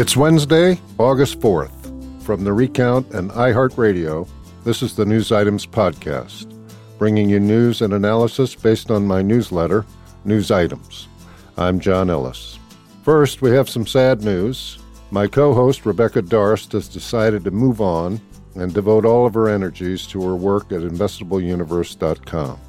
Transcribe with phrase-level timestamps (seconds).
[0.00, 2.22] It's Wednesday, August 4th.
[2.22, 4.28] From the Recount and iHeartRadio,
[4.62, 6.56] this is the News Items Podcast,
[6.98, 9.84] bringing you news and analysis based on my newsletter,
[10.24, 11.08] News Items.
[11.56, 12.60] I'm John Ellis.
[13.02, 14.78] First, we have some sad news.
[15.10, 18.20] My co host, Rebecca Darst, has decided to move on
[18.54, 22.60] and devote all of her energies to her work at investableuniverse.com.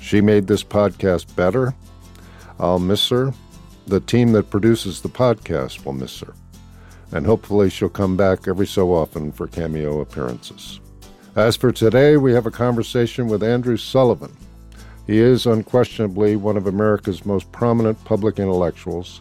[0.00, 1.74] She made this podcast better.
[2.58, 3.34] I'll miss her.
[3.88, 6.32] The team that produces the podcast will miss her.
[7.12, 10.80] And hopefully, she'll come back every so often for cameo appearances.
[11.36, 14.34] As for today, we have a conversation with Andrew Sullivan.
[15.06, 19.20] He is unquestionably one of America's most prominent public intellectuals,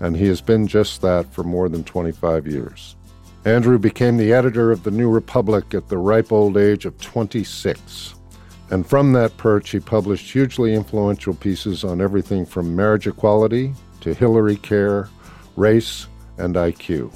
[0.00, 2.96] and he has been just that for more than 25 years.
[3.44, 8.14] Andrew became the editor of The New Republic at the ripe old age of 26.
[8.70, 14.14] And from that perch, he published hugely influential pieces on everything from marriage equality to
[14.14, 15.08] Hillary care,
[15.56, 16.06] race,
[16.38, 17.12] and IQ.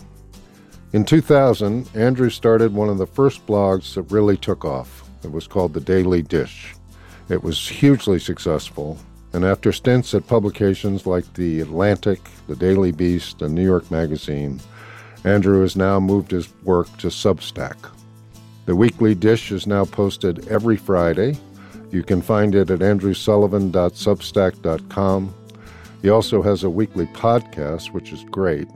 [0.93, 5.09] In 2000, Andrew started one of the first blogs that really took off.
[5.25, 6.75] It was called The Daily Dish.
[7.29, 8.99] It was hugely successful,
[9.33, 14.61] and after stints at publications like The Atlantic, The Daily Beast, and New York Magazine,
[15.25, 17.77] Andrew has now moved his work to Substack.
[18.67, 21.39] The weekly dish is now posted every Friday.
[21.91, 25.35] You can find it at andrewsullivan.substack.com.
[26.03, 28.69] He also has a weekly podcast, which is great.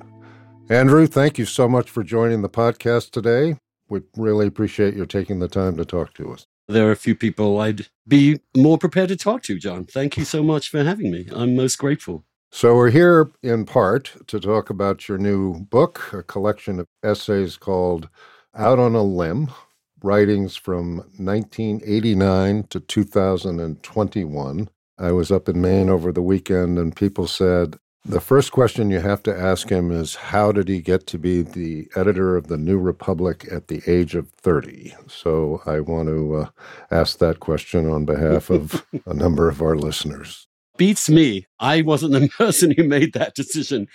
[0.69, 3.56] Andrew, thank you so much for joining the podcast today.
[3.89, 6.47] We really appreciate your taking the time to talk to us.
[6.67, 9.84] There are a few people I'd be more prepared to talk to, John.
[9.84, 11.28] Thank you so much for having me.
[11.33, 12.25] I'm most grateful.
[12.50, 17.56] So, we're here in part to talk about your new book, a collection of essays
[17.56, 18.08] called
[18.56, 19.53] Out on a Limb
[20.03, 24.69] Writings from 1989 to 2021.
[24.98, 29.00] I was up in Maine over the weekend, and people said, the first question you
[29.00, 32.56] have to ask him is how did he get to be the editor of the
[32.56, 34.94] New Republic at the age of 30?
[35.08, 36.48] So I want to uh,
[36.90, 40.46] ask that question on behalf of a number of our listeners.
[40.77, 41.46] Beats me.
[41.58, 43.89] I wasn't the person who made that decision.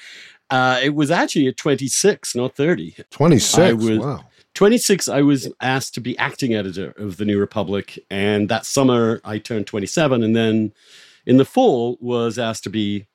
[0.49, 2.95] Uh, it was actually at 26, not 30.
[3.11, 3.83] 26?
[3.83, 4.25] Was, wow.
[4.55, 7.97] 26, I was asked to be acting editor of the New Republic.
[8.09, 10.21] And that summer, I turned 27.
[10.21, 10.73] And then
[11.25, 13.07] in the fall, was asked to be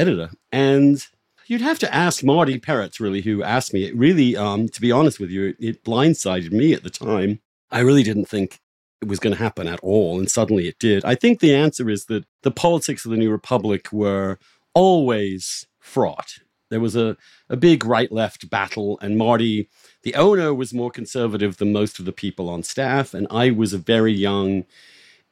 [0.00, 0.30] editor.
[0.50, 1.06] And
[1.46, 3.84] you'd have to ask Marty Peretz, really, who asked me.
[3.84, 7.40] It really, um, to be honest with you, it blindsided me at the time.
[7.70, 8.60] I really didn't think
[9.02, 10.18] it was going to happen at all.
[10.18, 11.04] And suddenly it did.
[11.04, 14.38] I think the answer is that the politics of the New Republic were
[14.74, 16.38] always fraught.
[16.70, 17.16] There was a,
[17.48, 19.68] a big right left battle, and Marty,
[20.02, 23.12] the owner, was more conservative than most of the people on staff.
[23.12, 24.64] And I was a very young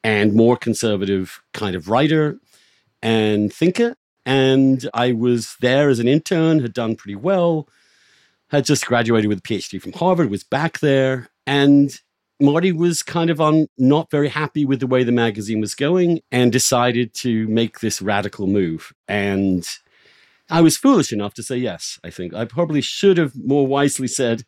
[0.03, 2.39] and more conservative kind of writer
[3.01, 3.95] and thinker.
[4.29, 7.67] And I was there as an intern, had done pretty well,
[8.49, 11.29] had just graduated with a PhD from Harvard, was back there.
[11.47, 11.99] And
[12.39, 16.19] Marty was kind of on not very happy with the way the magazine was going
[16.31, 18.93] and decided to make this radical move.
[19.07, 19.67] And
[20.47, 22.35] I was foolish enough to say yes, I think.
[22.35, 24.43] I probably should have more wisely said,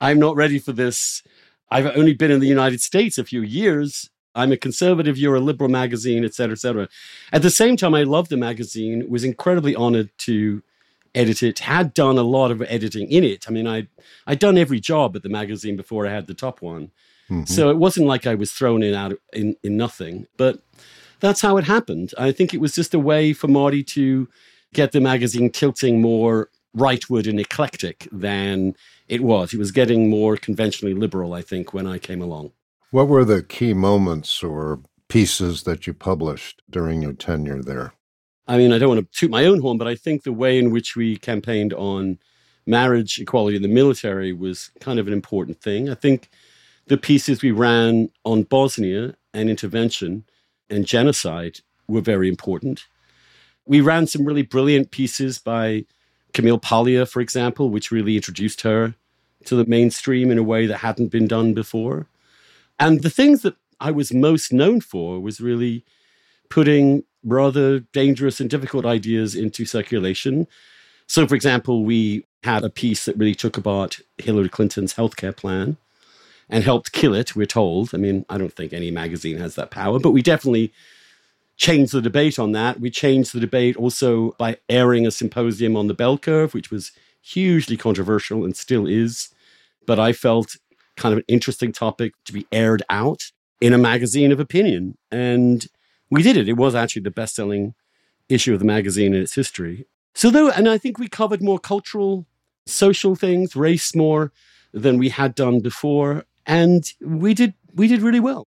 [0.00, 1.24] I'm not ready for this.
[1.72, 4.10] I've only been in the United States a few years.
[4.34, 6.88] I'm a conservative, you're a liberal magazine, et cetera, et cetera.
[7.32, 10.62] At the same time, I loved the magazine, was incredibly honored to
[11.14, 13.46] edit it, had done a lot of editing in it.
[13.48, 13.88] I mean, I'd,
[14.26, 16.90] I'd done every job at the magazine before I had the top one.
[17.30, 17.44] Mm-hmm.
[17.44, 20.62] So it wasn't like I was thrown in out in, in nothing, but
[21.20, 22.12] that's how it happened.
[22.18, 24.28] I think it was just a way for Marty to
[24.72, 28.74] get the magazine tilting more rightward and eclectic than
[29.08, 29.52] it was.
[29.52, 32.50] He was getting more conventionally liberal, I think, when I came along.
[32.90, 37.94] What were the key moments or pieces that you published during your tenure there?
[38.46, 40.58] I mean, I don't want to toot my own horn, but I think the way
[40.58, 42.18] in which we campaigned on
[42.66, 45.88] marriage equality in the military was kind of an important thing.
[45.88, 46.30] I think
[46.86, 50.24] the pieces we ran on Bosnia and intervention
[50.70, 52.86] and genocide were very important.
[53.66, 55.86] We ran some really brilliant pieces by
[56.32, 58.94] Camille Paglia, for example, which really introduced her
[59.46, 62.08] to the mainstream in a way that hadn't been done before.
[62.78, 65.84] And the things that I was most known for was really
[66.48, 70.46] putting rather dangerous and difficult ideas into circulation.
[71.06, 75.76] So, for example, we had a piece that really took apart Hillary Clinton's healthcare plan
[76.48, 77.94] and helped kill it, we're told.
[77.94, 80.72] I mean, I don't think any magazine has that power, but we definitely
[81.56, 82.80] changed the debate on that.
[82.80, 86.92] We changed the debate also by airing a symposium on the bell curve, which was
[87.22, 89.30] hugely controversial and still is.
[89.86, 90.56] But I felt
[90.96, 93.30] kind of an interesting topic to be aired out
[93.60, 94.96] in a magazine of opinion.
[95.10, 95.66] And
[96.10, 96.48] we did it.
[96.48, 97.74] It was actually the best selling
[98.28, 99.86] issue of the magazine in its history.
[100.14, 102.26] So, though, and I think we covered more cultural
[102.66, 104.32] social things, race more
[104.72, 106.24] than we had done before.
[106.46, 108.46] And we did we did really well.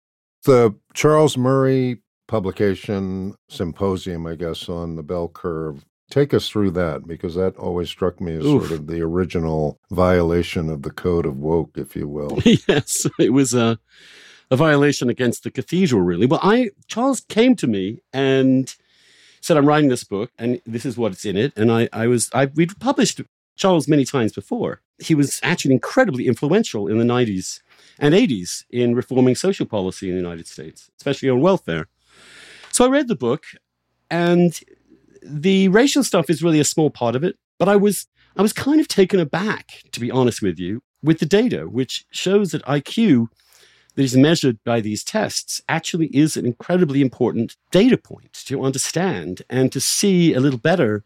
[0.44, 5.84] The Charles Murray publication symposium, I guess, on the bell curve.
[6.10, 8.68] Take us through that because that always struck me as Oof.
[8.68, 12.38] sort of the original violation of the code of woke, if you will.
[12.68, 13.78] yes, it was a
[14.50, 16.26] a violation against the cathedral, really.
[16.26, 18.74] Well, I Charles came to me and
[19.40, 22.30] said, "I'm writing this book, and this is what's in it." And I, I was,
[22.32, 23.20] I we'd published
[23.56, 24.80] Charles many times before.
[24.98, 27.60] He was actually incredibly influential in the 90s
[27.98, 31.88] and 80s in reforming social policy in the United States, especially on welfare.
[32.72, 33.44] So I read the book,
[34.10, 34.58] and
[35.22, 37.36] the racial stuff is really a small part of it.
[37.58, 38.06] But I was,
[38.36, 42.04] I was kind of taken aback, to be honest with you, with the data, which
[42.10, 43.28] shows that IQ
[43.94, 49.42] that is measured by these tests actually is an incredibly important data point to understand
[49.50, 51.02] and to see a little better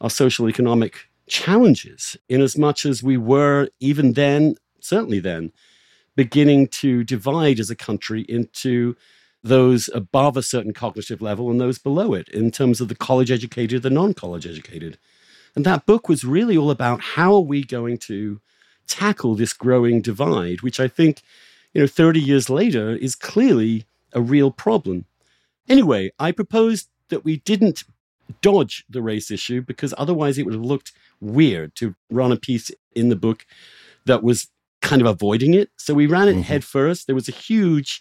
[0.00, 5.50] our social economic challenges, in as much as we were even then, certainly then,
[6.14, 8.96] beginning to divide as a country into
[9.48, 13.30] those above a certain cognitive level and those below it in terms of the college
[13.30, 14.98] educated, the non college educated.
[15.54, 18.40] And that book was really all about how are we going to
[18.86, 21.22] tackle this growing divide, which I think
[21.72, 25.06] you know, 30 years later is clearly a real problem.
[25.68, 27.84] Anyway, I proposed that we didn't
[28.40, 32.70] dodge the race issue because otherwise it would have looked weird to run a piece
[32.94, 33.46] in the book
[34.04, 34.48] that was
[34.82, 35.70] kind of avoiding it.
[35.76, 36.40] So we ran it mm-hmm.
[36.42, 37.06] head first.
[37.06, 38.00] There was a huge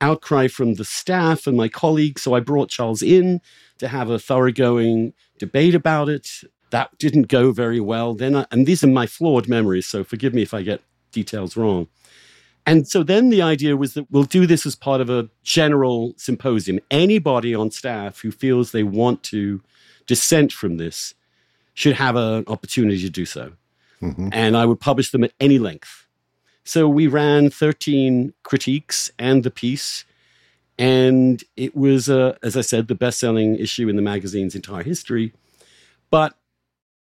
[0.00, 2.22] outcry from the staff and my colleagues.
[2.22, 3.40] So I brought Charles in
[3.78, 6.28] to have a thoroughgoing debate about it.
[6.70, 8.14] That didn't go very well.
[8.14, 10.82] Then, I, and these are my flawed memories, so forgive me if I get
[11.12, 11.88] details wrong.
[12.66, 16.14] And so then the idea was that we'll do this as part of a general
[16.16, 16.80] symposium.
[16.90, 19.60] Anybody on staff who feels they want to
[20.06, 21.14] dissent from this
[21.74, 23.52] should have an opportunity to do so.
[24.00, 24.28] Mm-hmm.
[24.32, 26.03] And I would publish them at any length.
[26.64, 30.04] So we ran 13 critiques and the piece.
[30.78, 34.82] And it was, uh, as I said, the best selling issue in the magazine's entire
[34.82, 35.32] history.
[36.10, 36.34] But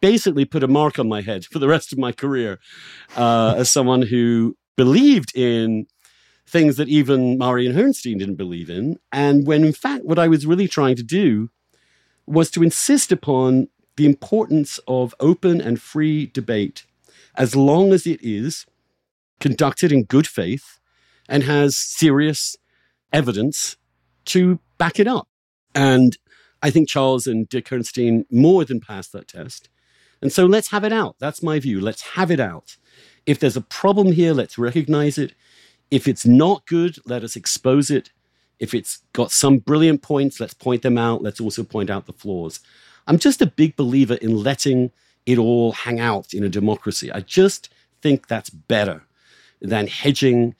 [0.00, 2.60] basically put a mark on my head for the rest of my career
[3.16, 5.86] uh, as someone who believed in
[6.46, 8.98] things that even Murray and Herrnstein didn't believe in.
[9.12, 11.50] And when in fact, what I was really trying to do
[12.26, 16.86] was to insist upon the importance of open and free debate
[17.34, 18.64] as long as it is
[19.40, 20.78] conducted in good faith
[21.28, 22.56] and has serious
[23.12, 23.76] evidence
[24.26, 25.28] to back it up.
[25.74, 26.16] And
[26.62, 29.68] I think Charles and Dick Herrnstein more than passed that test.
[30.20, 31.16] And so let's have it out.
[31.18, 31.80] That's my view.
[31.80, 32.76] Let's have it out.
[33.26, 35.34] If there's a problem here, let's recognize it.
[35.90, 38.10] If it's not good, let us expose it.
[38.58, 41.22] If it's got some brilliant points, let's point them out.
[41.22, 42.60] Let's also point out the flaws.
[43.06, 44.90] I'm just a big believer in letting
[45.26, 47.12] it all hang out in a democracy.
[47.12, 49.02] I just think that's better
[49.60, 50.54] than hedging,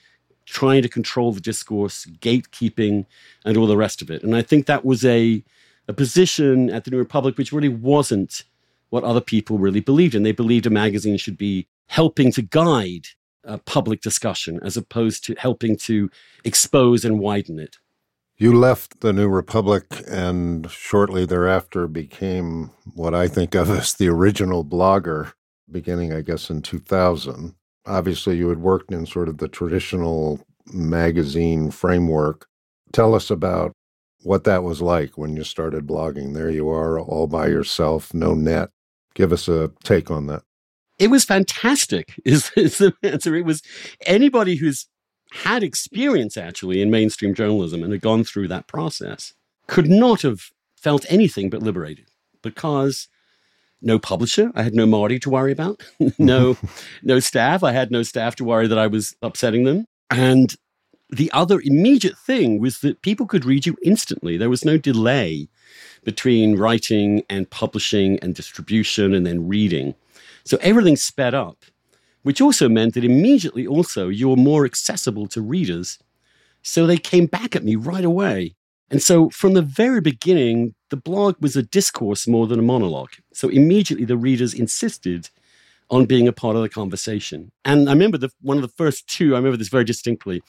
[0.46, 3.06] trying to control the discourse, gatekeeping,
[3.44, 4.22] and all the rest of it.
[4.22, 5.42] And I think that was a,
[5.86, 8.44] a position at the New Republic which really wasn't
[8.90, 10.22] what other people really believed in.
[10.22, 13.08] They believed a magazine should be helping to guide
[13.64, 16.10] public discussion as opposed to helping to
[16.44, 17.76] expose and widen it.
[18.36, 24.08] You left the New Republic and shortly thereafter became what I think of as the
[24.08, 25.32] original blogger,
[25.70, 27.54] beginning, I guess, in 2000.
[27.88, 30.40] Obviously, you had worked in sort of the traditional
[30.72, 32.46] magazine framework.
[32.92, 33.72] Tell us about
[34.22, 36.34] what that was like when you started blogging.
[36.34, 38.70] There you are, all by yourself, no net.
[39.14, 40.42] Give us a take on that
[40.98, 43.62] it was fantastic is, is the answer it was
[44.06, 44.86] anybody who's
[45.30, 49.34] had experience actually in mainstream journalism and had gone through that process
[49.66, 50.40] could not have
[50.76, 52.08] felt anything but liberated
[52.42, 53.08] because
[53.80, 54.50] no publisher.
[54.54, 55.82] I had no marty to worry about.
[56.18, 56.56] No
[57.02, 57.62] no staff.
[57.62, 59.84] I had no staff to worry that i was upsetting them.
[60.10, 60.54] And
[61.10, 64.36] the other immediate thing was that people could read you instantly.
[64.36, 65.48] There was no delay
[66.04, 69.94] between writing and publishing and distribution and then reading.
[70.44, 71.64] So everything sped up,
[72.22, 75.98] which also meant that immediately also you're more accessible to readers.
[76.62, 78.54] So they came back at me right away.
[78.90, 83.12] And so from the very beginning, the blog was a discourse more than a monologue.
[83.32, 85.30] So immediately the readers insisted
[85.90, 87.50] on being a part of the conversation.
[87.64, 90.42] And I remember the, one of the first two, I remember this very distinctly,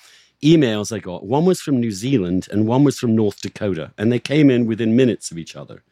[0.43, 1.25] emails I got.
[1.25, 3.91] One was from New Zealand and one was from North Dakota.
[3.98, 5.84] And they came in within minutes of each other.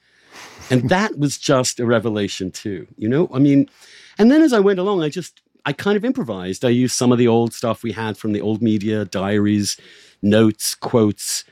[0.69, 2.87] And that was just a revelation too.
[2.97, 3.69] You know, I mean,
[4.17, 6.63] and then as I went along, I just I kind of improvised.
[6.63, 9.77] I used some of the old stuff we had from the old media, diaries,
[10.21, 11.43] notes, quotes,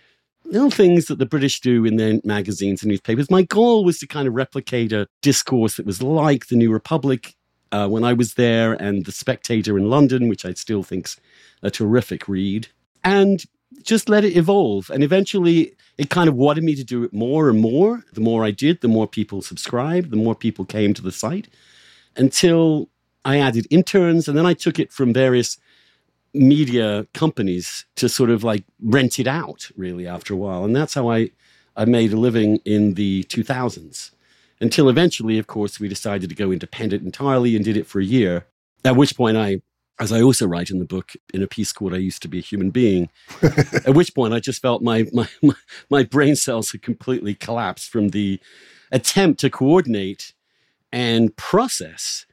[0.45, 3.29] little things that the British do in their magazines and newspapers.
[3.29, 7.35] My goal was to kind of replicate a discourse that was like the New Republic
[7.71, 11.19] uh, when I was there, and The Spectator in London, which I still think's
[11.61, 12.69] a terrific read,
[13.03, 13.43] and
[13.83, 14.89] just let it evolve.
[14.89, 18.03] And eventually, it kind of wanted me to do it more and more.
[18.13, 21.49] The more I did, the more people subscribed, the more people came to the site,
[22.15, 22.89] until
[23.25, 25.57] I added interns, and then I took it from various
[26.35, 30.65] media companies to sort of like rent it out really after a while.
[30.65, 31.31] And that's how I,
[31.75, 34.11] I made a living in the 2000s
[34.61, 38.05] until eventually, of course, we decided to go independent entirely and did it for a
[38.05, 38.45] year.
[38.83, 39.61] At which point I,
[39.99, 42.39] as I also write in the book in a piece called I Used to Be
[42.39, 43.09] a Human Being,
[43.41, 45.55] at which point I just felt my, my, my,
[45.89, 48.39] my brain cells had completely collapsed from the
[48.91, 50.33] attempt to coordinate
[50.91, 52.25] and process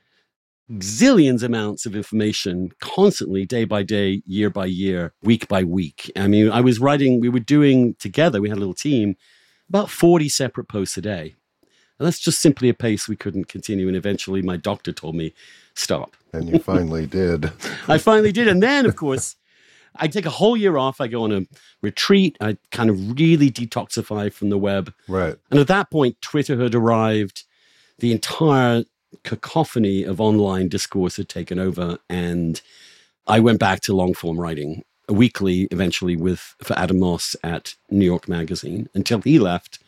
[0.71, 6.11] zillions amounts of information constantly, day by day, year by year, week by week.
[6.16, 9.16] I mean, I was writing, we were doing together, we had a little team,
[9.69, 11.35] about 40 separate posts a day.
[11.99, 13.87] And that's just simply a pace we couldn't continue.
[13.87, 15.35] And eventually my doctor told me,
[15.75, 16.16] stop.
[16.33, 17.52] And you finally did.
[17.88, 18.49] I finally did.
[18.49, 19.37] And then, of course,
[19.97, 21.00] I take a whole year off.
[21.00, 21.47] I go on a
[21.83, 22.37] retreat.
[22.40, 24.92] I kind of really detoxify from the web.
[25.07, 25.37] Right.
[25.50, 27.45] And at that point, Twitter had arrived.
[27.99, 28.85] The entire
[29.25, 32.61] cacophony of online discourse had taken over, and
[33.26, 38.04] I went back to long form writing, weekly eventually with for Adam Moss at New
[38.04, 39.78] York Magazine until he left,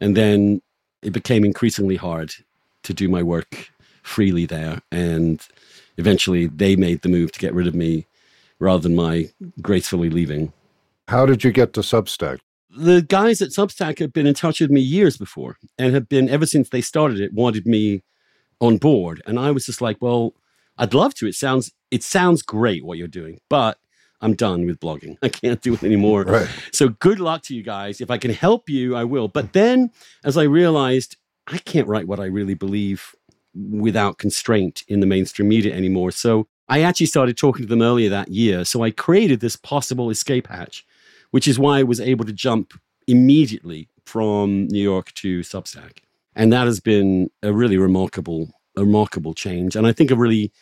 [0.00, 0.62] and then
[1.02, 2.32] it became increasingly hard
[2.82, 3.70] to do my work
[4.02, 5.46] freely there, and
[5.96, 8.06] eventually they made the move to get rid of me
[8.58, 10.52] rather than my gracefully leaving.
[11.08, 12.40] How did you get to Substack?
[12.70, 16.28] The guys at Substack had been in touch with me years before and have been,
[16.28, 18.02] ever since they started it, wanted me
[18.60, 19.22] on board.
[19.26, 20.34] And I was just like, well,
[20.76, 21.26] I'd love to.
[21.26, 23.78] It sounds it sounds great what you're doing, but
[24.20, 25.16] I'm done with blogging.
[25.22, 26.24] I can't do it anymore.
[26.24, 26.48] Right.
[26.72, 28.00] So good luck to you guys.
[28.00, 29.28] If I can help you, I will.
[29.28, 29.90] But then
[30.24, 33.14] as I realized I can't write what I really believe
[33.54, 36.10] without constraint in the mainstream media anymore.
[36.12, 38.64] So I actually started talking to them earlier that year.
[38.64, 40.84] So I created this possible escape hatch,
[41.30, 42.74] which is why I was able to jump
[43.06, 46.00] immediately from New York to Substack
[46.38, 50.52] and that has been a really remarkable, remarkable change, and I think a really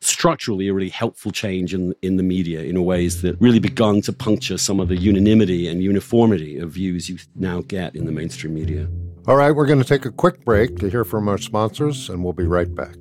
[0.00, 4.12] structurally a really helpful change in in the media in ways that really begun to
[4.12, 8.54] puncture some of the unanimity and uniformity of views you now get in the mainstream
[8.54, 8.88] media.
[9.26, 12.24] All right, we're going to take a quick break to hear from our sponsors, and
[12.24, 12.96] we'll be right back.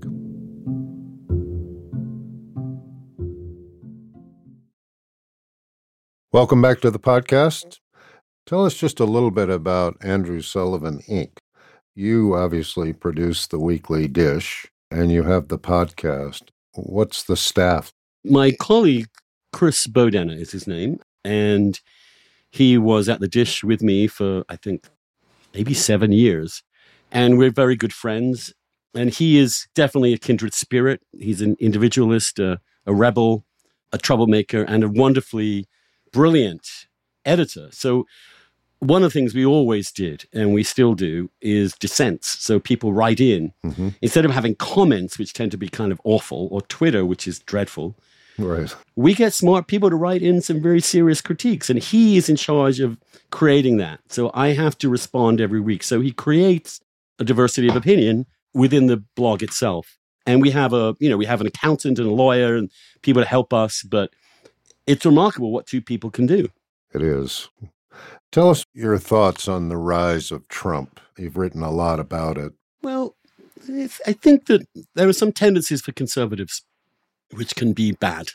[6.33, 7.79] Welcome back to the podcast.
[8.45, 11.37] Tell us just a little bit about Andrew Sullivan Inc.
[11.97, 16.49] You obviously produce the weekly dish and you have the podcast.
[16.73, 17.93] What's the staff?
[18.25, 19.07] My colleague,
[19.53, 21.79] Chris Bodenner is his name, and
[22.51, 24.89] he was at the dish with me for, I think,
[25.53, 26.63] maybe seven years.
[27.13, 28.53] And we're very good friends.
[28.93, 31.01] And he is definitely a kindred spirit.
[31.17, 33.45] He's an individualist, a, a rebel,
[33.93, 35.65] a troublemaker, and a wonderfully
[36.11, 36.87] brilliant
[37.23, 37.69] editor.
[37.71, 38.05] So
[38.79, 42.27] one of the things we always did and we still do is dissents.
[42.43, 43.89] So people write in mm-hmm.
[44.01, 47.39] instead of having comments, which tend to be kind of awful, or Twitter, which is
[47.39, 47.95] dreadful.
[48.37, 48.75] Right.
[48.95, 52.35] We get smart people to write in some very serious critiques, and he is in
[52.35, 52.97] charge of
[53.31, 54.01] creating that.
[54.09, 55.83] So I have to respond every week.
[55.83, 56.81] So he creates
[57.17, 59.97] a diversity of opinion within the blog itself.
[60.25, 62.71] And we have a, you know, we have an accountant and a lawyer and
[63.03, 64.11] people to help us, but
[64.87, 66.49] it's remarkable what two people can do.
[66.93, 67.49] It is.
[68.31, 70.99] Tell us your thoughts on the rise of Trump.
[71.17, 72.53] You've written a lot about it.
[72.81, 73.15] Well,
[73.69, 76.63] I think that there are some tendencies for conservatives
[77.33, 78.29] which can be bad.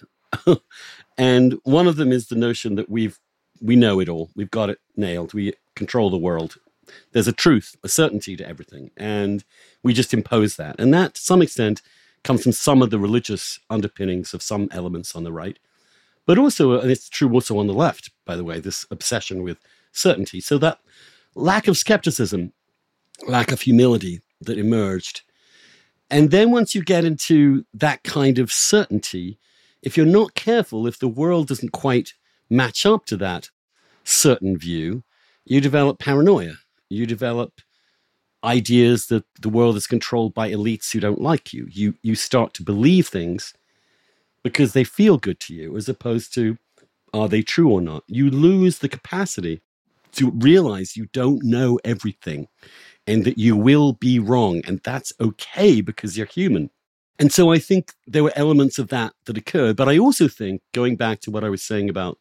[1.18, 3.18] and one of them is the notion that we've
[3.60, 4.30] we know it all.
[4.34, 5.34] We've got it nailed.
[5.34, 6.56] We control the world.
[7.12, 9.44] There's a truth, a certainty to everything, and
[9.82, 10.76] we just impose that.
[10.80, 11.82] And that, to some extent,
[12.24, 15.58] comes from some of the religious underpinnings of some elements on the right,
[16.26, 19.58] but also, and it's true also on the left, by the way, this obsession with
[19.90, 20.40] certainty.
[20.40, 20.78] So that
[21.34, 22.52] lack of skepticism,
[23.26, 25.22] lack of humility that emerged.
[26.08, 29.36] And then once you get into that kind of certainty,
[29.82, 32.14] if you're not careful, if the world doesn't quite
[32.48, 33.50] match up to that
[34.04, 35.02] certain view,
[35.44, 36.52] you develop paranoia.
[36.88, 37.60] You develop
[38.44, 41.66] ideas that the world is controlled by elites who don't like you.
[41.68, 43.54] You you start to believe things
[44.44, 46.58] because they feel good to you as opposed to
[47.12, 48.04] are they true or not.
[48.06, 49.60] You lose the capacity
[50.12, 52.48] to realize you don't know everything
[53.06, 54.62] and that you will be wrong.
[54.66, 56.70] And that's okay because you're human.
[57.18, 59.76] And so I think there were elements of that that occurred.
[59.76, 62.18] But I also think, going back to what I was saying about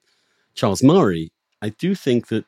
[0.55, 1.31] Charles Murray,
[1.62, 2.46] I do think that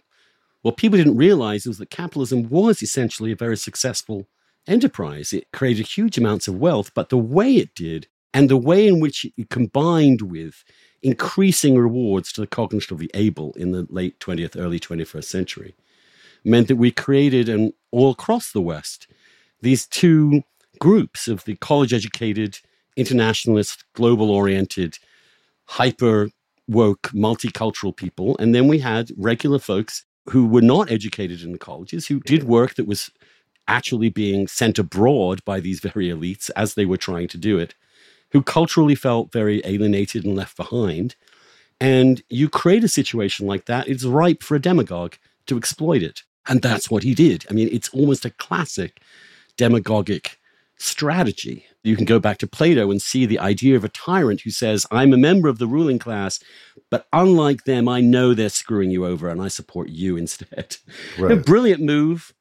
[0.62, 4.27] what people didn't realize was that capitalism was essentially a very successful
[4.67, 5.33] enterprise.
[5.33, 9.00] It created huge amounts of wealth, but the way it did and the way in
[9.00, 10.63] which it combined with
[11.03, 15.75] increasing rewards to the cognitively able in the late 20th, early 21st century
[16.43, 19.08] meant that we created, and all across the West,
[19.62, 20.43] these two
[20.79, 22.60] groups of the college educated,
[22.98, 24.98] internationalist, global oriented,
[25.65, 26.29] hyper
[26.67, 28.36] woke, multicultural people.
[28.39, 32.43] And then we had regular folks who were not educated in the colleges, who did
[32.43, 33.12] work that was
[33.67, 37.75] actually being sent abroad by these very elites as they were trying to do it,
[38.31, 41.15] who culturally felt very alienated and left behind.
[41.79, 45.15] And you create a situation like that, it's ripe for a demagogue
[45.47, 46.23] to exploit it.
[46.47, 47.45] And that's what he did.
[47.50, 49.00] I mean, it's almost a classic
[49.57, 50.39] demagogic
[50.77, 51.65] strategy.
[51.83, 54.85] You can go back to Plato and see the idea of a tyrant who says,
[54.91, 56.39] I'm a member of the ruling class,
[56.89, 60.77] but unlike them, I know they're screwing you over and I support you instead.
[61.17, 61.31] Right.
[61.31, 62.33] A brilliant move,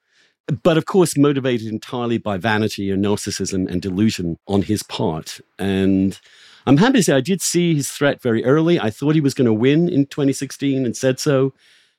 [0.63, 5.41] but of course, motivated entirely by vanity and narcissism and delusion on his part.
[5.59, 6.19] And
[6.67, 8.81] I'm happy to say I did see his threat very early.
[8.81, 11.53] I thought he was going to win in 2016 and said so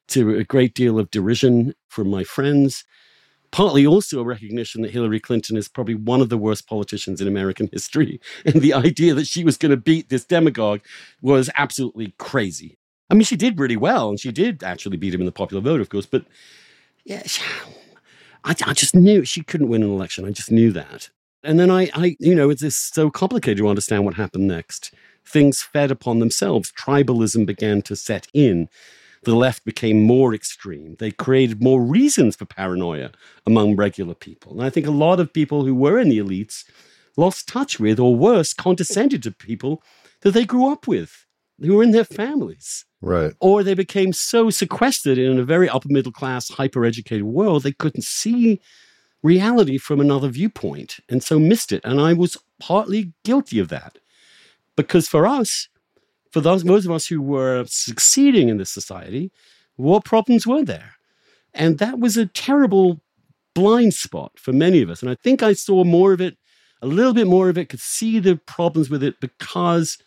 [0.09, 2.83] to a great deal of derision from my friends
[3.51, 7.27] partly also a recognition that Hillary Clinton is probably one of the worst politicians in
[7.27, 8.19] American history.
[8.45, 10.81] And the idea that she was going to beat this demagogue
[11.21, 12.77] was absolutely crazy.
[13.09, 15.61] I mean, she did really well, and she did actually beat him in the popular
[15.61, 16.05] vote, of course.
[16.05, 16.25] But
[17.03, 17.23] yeah,
[18.43, 20.25] I, I just knew she couldn't win an election.
[20.25, 21.09] I just knew that.
[21.43, 24.93] And then I, I, you know, it's so complicated to understand what happened next.
[25.25, 26.71] Things fed upon themselves.
[26.71, 28.69] Tribalism began to set in
[29.23, 30.95] the left became more extreme.
[30.97, 33.11] They created more reasons for paranoia
[33.45, 34.53] among regular people.
[34.53, 36.63] And I think a lot of people who were in the elites
[37.17, 39.83] lost touch with, or worse, condescended to people
[40.21, 41.25] that they grew up with,
[41.59, 42.85] who were in their families.
[43.01, 43.33] Right.
[43.39, 47.71] Or they became so sequestered in a very upper middle class, hyper educated world, they
[47.71, 48.61] couldn't see
[49.23, 51.81] reality from another viewpoint and so missed it.
[51.83, 53.97] And I was partly guilty of that.
[54.75, 55.67] Because for us,
[56.31, 59.31] for those most of us who were succeeding in this society,
[59.75, 60.93] what problems were there?
[61.53, 63.01] And that was a terrible
[63.53, 65.01] blind spot for many of us.
[65.01, 66.37] And I think I saw more of it,
[66.81, 69.97] a little bit more of it, could see the problems with it because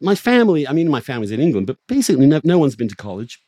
[0.00, 2.96] my family, I mean, my family's in England, but basically no, no one's been to
[2.96, 3.40] college,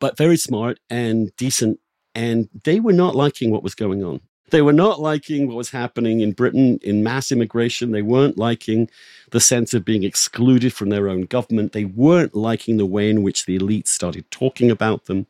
[0.00, 1.80] but very smart and decent.
[2.14, 4.20] And they were not liking what was going on.
[4.50, 7.90] They were not liking what was happening in Britain in mass immigration.
[7.90, 8.88] They weren't liking
[9.30, 11.72] the sense of being excluded from their own government.
[11.72, 15.26] They weren't liking the way in which the elite started talking about them.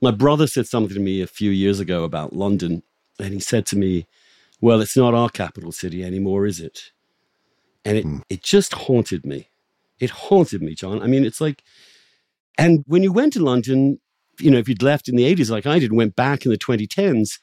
[0.00, 2.82] My brother said something to me a few years ago about London,
[3.18, 4.06] and he said to me,
[4.60, 6.92] Well, it's not our capital city anymore, is it?
[7.84, 8.22] And it, mm.
[8.28, 9.48] it just haunted me.
[10.00, 11.02] It haunted me, John.
[11.02, 11.62] I mean, it's like,
[12.58, 14.00] and when you went to London,
[14.38, 16.58] you know, if you'd left in the 80s like I did, went back in the
[16.58, 17.38] 2010s,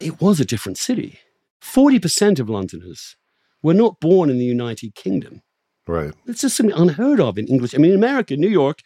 [0.00, 1.18] it was a different city.
[1.62, 3.16] 40% of Londoners
[3.62, 5.42] were not born in the United Kingdom.
[5.86, 6.12] Right.
[6.26, 7.74] It's just something unheard of in English.
[7.74, 8.82] I mean, in America, New York,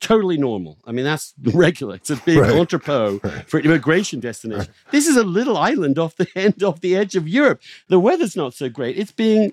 [0.00, 0.78] totally normal.
[0.84, 1.94] I mean, that's regular.
[1.94, 2.50] It's a big right.
[2.50, 3.48] entrepot right.
[3.48, 4.66] for immigration destination.
[4.66, 4.92] Right.
[4.92, 7.62] This is a little island off the end, off the edge of Europe.
[7.88, 8.98] The weather's not so great.
[8.98, 9.52] It's being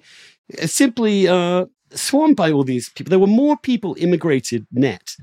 [0.62, 3.10] uh, simply uh, swarmed by all these people.
[3.10, 5.16] There were more people immigrated net,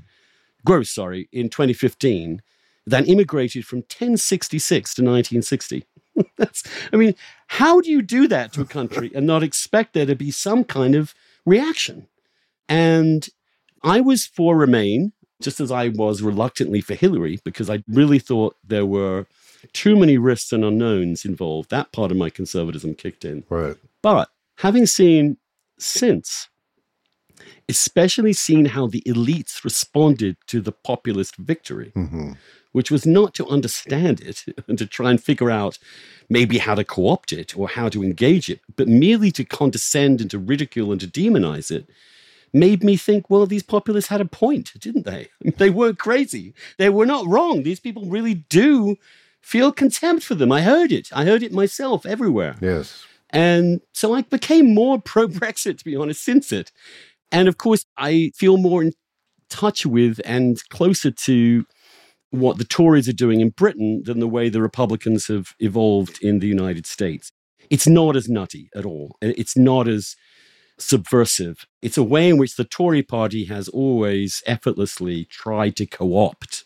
[0.65, 2.41] gross, sorry, in 2015
[2.85, 5.85] than immigrated from 1066 to 1960.
[6.37, 7.15] That's, I mean,
[7.47, 10.63] how do you do that to a country and not expect there to be some
[10.63, 11.13] kind of
[11.45, 12.07] reaction?
[12.69, 13.27] And
[13.83, 18.55] I was for Remain, just as I was reluctantly for Hillary, because I really thought
[18.63, 19.27] there were
[19.73, 21.69] too many risks and unknowns involved.
[21.69, 23.43] That part of my conservatism kicked in.
[23.49, 23.75] Right.
[24.01, 25.37] But having seen
[25.77, 26.49] since,
[27.69, 32.33] especially seeing how the elites responded to the populist victory, mm-hmm
[32.77, 35.79] which was not to understand it and to try and figure out
[36.29, 40.21] maybe how to co opt it or how to engage it, but merely to condescend
[40.21, 41.89] and to ridicule and to demonize it,
[42.53, 45.29] made me think, well, these populists had a point, didn't they?
[45.57, 46.53] They weren't crazy.
[46.77, 47.63] They were not wrong.
[47.63, 48.97] These people really do
[49.41, 50.51] feel contempt for them.
[50.51, 51.09] I heard it.
[51.11, 52.57] I heard it myself everywhere.
[52.61, 53.05] Yes.
[53.31, 56.71] And so I became more pro Brexit, to be honest, since it.
[57.31, 58.93] And of course, I feel more in
[59.49, 61.65] touch with and closer to
[62.31, 66.39] what the Tories are doing in Britain than the way the Republicans have evolved in
[66.39, 67.31] the United States.
[67.69, 69.17] It's not as nutty at all.
[69.21, 70.15] It's not as
[70.77, 71.65] subversive.
[71.81, 76.65] It's a way in which the Tory party has always effortlessly tried to co opt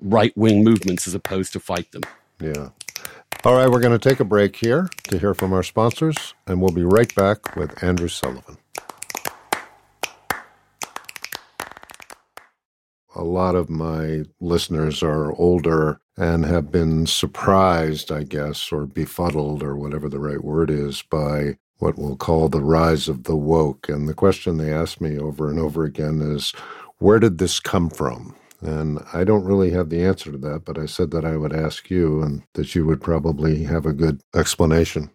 [0.00, 2.02] right wing movements as opposed to fight them.
[2.40, 2.70] Yeah.
[3.44, 6.60] All right, we're going to take a break here to hear from our sponsors, and
[6.60, 8.56] we'll be right back with Andrew Sullivan.
[13.14, 19.62] A lot of my listeners are older and have been surprised, I guess, or befuddled,
[19.62, 23.88] or whatever the right word is, by what we'll call the rise of the woke.
[23.88, 26.52] And the question they ask me over and over again is,
[26.98, 28.36] where did this come from?
[28.60, 31.52] And I don't really have the answer to that, but I said that I would
[31.52, 35.10] ask you and that you would probably have a good explanation.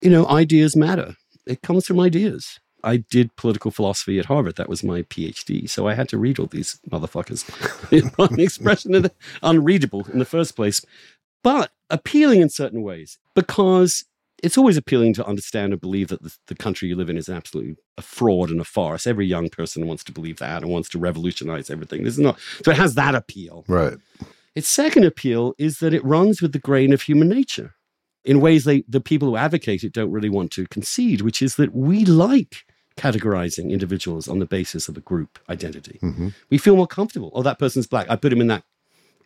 [0.00, 1.16] You know, ideas matter.
[1.46, 2.60] It comes from ideas.
[2.86, 4.56] I did political philosophy at Harvard.
[4.56, 5.68] That was my PhD.
[5.68, 7.44] So I had to read all these motherfuckers.
[8.36, 10.80] the expression of the, unreadable in the first place,
[11.42, 14.04] but appealing in certain ways because
[14.42, 17.28] it's always appealing to understand and believe that the, the, country you live in is
[17.28, 19.06] absolutely a fraud and a farce.
[19.06, 22.04] Every young person wants to believe that and wants to revolutionize everything.
[22.04, 23.64] This is not so it has that appeal.
[23.66, 23.96] Right.
[24.54, 27.74] Its second appeal is that it runs with the grain of human nature
[28.24, 31.56] in ways they the people who advocate it don't really want to concede, which is
[31.56, 32.64] that we like
[32.96, 35.98] categorizing individuals on the basis of a group identity.
[36.02, 36.28] Mm-hmm.
[36.50, 37.30] We feel more comfortable.
[37.34, 38.08] Oh, that person's black.
[38.08, 38.64] I put him in that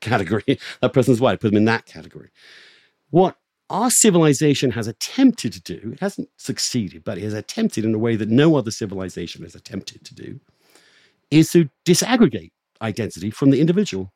[0.01, 0.45] category.
[0.81, 1.33] that person's white.
[1.33, 2.31] I put him in that category.
[3.11, 3.37] What
[3.71, 7.99] our civilization has attempted to do, it hasn't succeeded, but it has attempted in a
[7.99, 10.41] way that no other civilization has attempted to do,
[11.31, 12.51] is to disaggregate
[12.83, 14.13] identity from the individual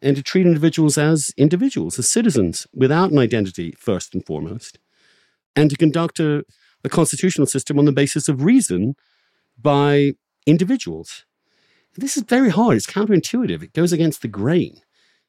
[0.00, 4.78] and to treat individuals as individuals, as citizens, without an identity first and foremost,
[5.56, 6.44] and to conduct a
[6.84, 8.94] the constitutional system on the basis of reason
[9.60, 10.12] by
[10.46, 11.24] individuals.
[11.96, 12.76] This is very hard.
[12.76, 13.62] It's counterintuitive.
[13.62, 14.80] It goes against the grain.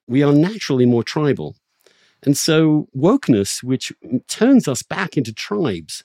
[0.07, 1.55] We are naturally more tribal.
[2.23, 3.93] And so, wokeness, which
[4.27, 6.03] turns us back into tribes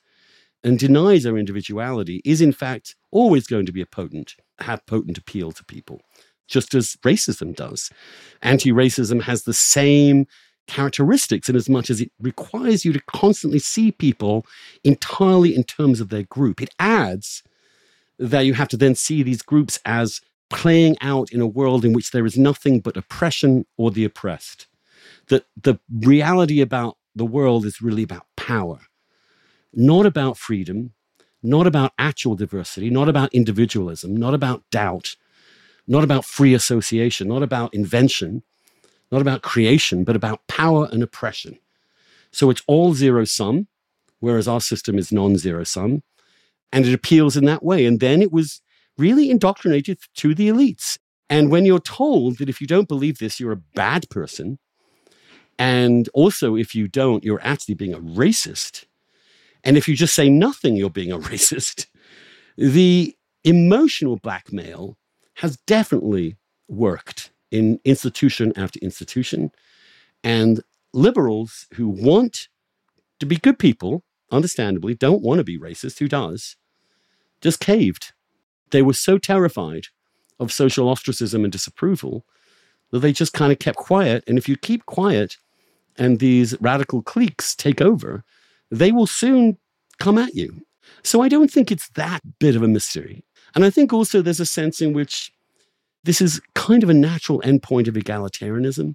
[0.62, 5.18] and denies our individuality, is in fact always going to be a potent, have potent
[5.18, 6.00] appeal to people,
[6.46, 7.90] just as racism does.
[8.42, 10.26] Anti racism has the same
[10.70, 14.46] characteristics in as much as it requires you to constantly see people
[14.84, 16.62] entirely in terms of their group.
[16.62, 17.42] It adds
[18.18, 21.92] that you have to then see these groups as playing out in a world in
[21.92, 24.68] which there is nothing but oppression or the oppressed.
[25.28, 28.80] That the reality about the world is really about power,
[29.72, 30.92] not about freedom,
[31.42, 35.16] not about actual diversity, not about individualism, not about doubt,
[35.86, 38.42] not about free association, not about invention,
[39.10, 41.58] not about creation, but about power and oppression.
[42.32, 43.66] So it's all zero sum,
[44.20, 46.02] whereas our system is non zero sum.
[46.72, 47.84] And it appeals in that way.
[47.84, 48.62] And then it was
[48.96, 50.98] really indoctrinated to the elites.
[51.28, 54.58] And when you're told that if you don't believe this, you're a bad person,
[55.58, 58.86] and also if you don't, you're actually being a racist,
[59.62, 61.86] and if you just say nothing, you're being a racist,
[62.56, 64.96] the emotional blackmail
[65.34, 66.36] has definitely
[66.68, 69.50] worked in institution after institution.
[70.22, 72.48] And liberals who want
[73.18, 75.98] to be good people, understandably, don't want to be racist.
[75.98, 76.56] Who does?
[77.40, 78.12] Just caved.
[78.70, 79.86] They were so terrified
[80.38, 82.24] of social ostracism and disapproval
[82.90, 84.24] that they just kind of kept quiet.
[84.26, 85.36] And if you keep quiet
[85.96, 88.24] and these radical cliques take over,
[88.70, 89.58] they will soon
[89.98, 90.62] come at you.
[91.02, 93.24] So I don't think it's that bit of a mystery.
[93.54, 95.32] And I think also there's a sense in which
[96.04, 98.94] this is kind of a natural endpoint of egalitarianism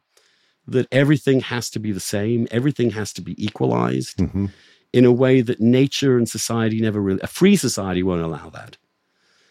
[0.67, 4.47] that everything has to be the same, everything has to be equalized mm-hmm.
[4.91, 8.77] in a way that nature and society never really, a free society won't allow that.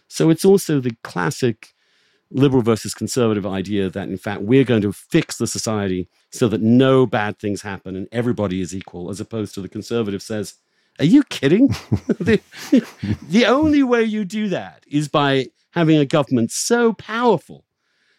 [0.08, 1.74] So it's also the classic
[2.30, 6.60] liberal versus conservative idea that, in fact, we're going to fix the society so that
[6.60, 10.54] no bad things happen and everybody is equal, as opposed to the conservative says,
[10.98, 11.68] Are you kidding?
[12.08, 12.40] the,
[13.28, 17.64] the only way you do that is by having a government so powerful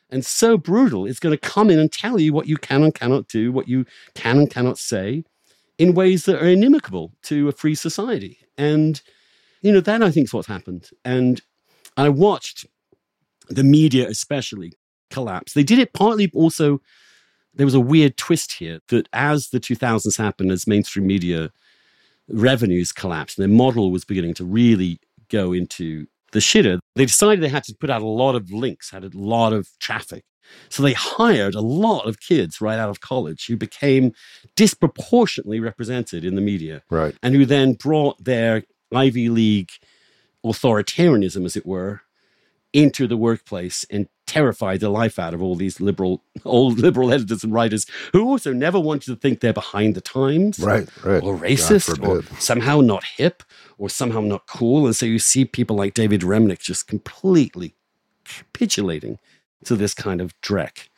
[0.09, 2.93] and so brutal, is going to come in and tell you what you can and
[2.93, 5.23] cannot do, what you can and cannot say
[5.77, 8.37] in ways that are inimical to a free society.
[8.57, 9.01] And,
[9.61, 10.89] you know, that I think is what's happened.
[11.03, 11.41] And
[11.97, 12.65] I watched
[13.49, 14.73] the media, especially,
[15.09, 15.53] collapse.
[15.53, 16.81] They did it partly also,
[17.53, 21.51] there was a weird twist here that as the 2000s happened, as mainstream media
[22.27, 27.47] revenues collapsed, their model was beginning to really go into the shitter, they decided they
[27.47, 30.25] had to put out a lot of links, had a lot of traffic.
[30.69, 34.11] So they hired a lot of kids right out of college who became
[34.55, 36.83] disproportionately represented in the media.
[36.91, 37.15] Right.
[37.23, 39.71] And who then brought their Ivy League
[40.45, 42.01] authoritarianism, as it were,
[42.73, 47.43] into the workplace and terrified the life out of all these liberal, old liberal editors
[47.43, 51.35] and writers who also never wanted to think they're behind the times, right, right, or
[51.37, 53.43] racist, or somehow not hip,
[53.77, 54.85] or somehow not cool.
[54.85, 57.75] And so you see people like David Remnick just completely
[58.23, 59.19] capitulating
[59.65, 60.89] to this kind of dreck.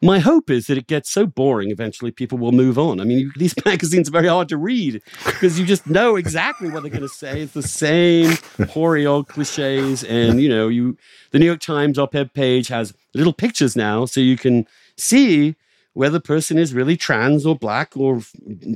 [0.00, 3.00] My hope is that it gets so boring eventually people will move on.
[3.00, 6.82] I mean, these magazines are very hard to read because you just know exactly what
[6.82, 7.42] they're going to say.
[7.42, 8.36] It's the same
[8.70, 10.04] hoary old cliches.
[10.04, 10.96] And, you know, you
[11.32, 15.56] the New York Times op-ed page has little pictures now so you can see
[15.94, 18.22] whether the person is really trans or black or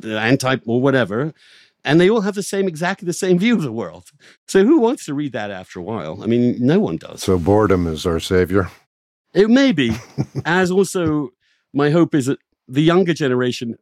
[0.04, 1.32] anti or whatever.
[1.84, 4.10] And they all have the same, exactly the same view of the world.
[4.46, 6.22] So who wants to read that after a while?
[6.22, 7.22] I mean, no one does.
[7.22, 8.70] So boredom is our savior.
[9.34, 9.96] It may be.
[10.44, 11.30] As also,
[11.72, 13.78] my hope is that the younger generation,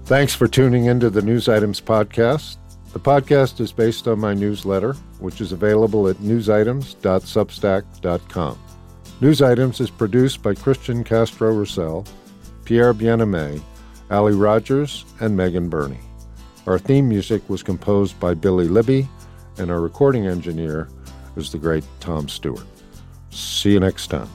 [0.04, 2.58] Thanks for tuning into the News Items Podcast.
[2.92, 8.58] The podcast is based on my newsletter, which is available at newsitems.substack.com.
[9.20, 12.04] News Items is produced by Christian Castro Russell,
[12.64, 13.62] Pierre Bienaimé,
[14.10, 16.00] Ali Rogers, and Megan Burney.
[16.66, 19.08] Our theme music was composed by Billy Libby,
[19.58, 20.90] and our recording engineer
[21.36, 22.66] is the great Tom Stewart.
[23.30, 24.28] See you next time.